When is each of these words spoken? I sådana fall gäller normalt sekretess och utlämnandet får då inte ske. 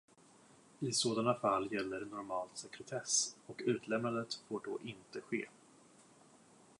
I 0.81 0.91
sådana 0.91 1.33
fall 1.41 1.67
gäller 1.73 2.05
normalt 2.05 2.57
sekretess 2.57 3.35
och 3.45 3.61
utlämnandet 3.65 4.33
får 4.47 4.61
då 4.65 4.79
inte 4.83 5.21
ske. 5.21 5.47